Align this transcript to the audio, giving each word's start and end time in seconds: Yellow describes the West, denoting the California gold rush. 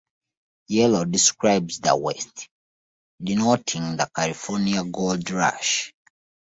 Yellow 0.67 1.05
describes 1.05 1.79
the 1.79 1.95
West, 1.95 2.49
denoting 3.21 3.97
the 3.97 4.09
California 4.15 4.83
gold 4.83 5.29
rush. 5.29 5.93